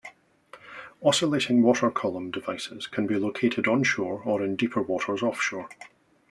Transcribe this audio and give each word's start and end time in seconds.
Oscillating 1.03 1.61
Water 1.61 1.91
Column 1.91 2.31
devices 2.31 2.87
can 2.87 3.05
be 3.05 3.19
located 3.19 3.67
on 3.67 3.83
shore 3.83 4.23
or 4.23 4.41
in 4.43 4.55
deeper 4.55 4.81
waters 4.81 5.21
offshore. 5.21 5.69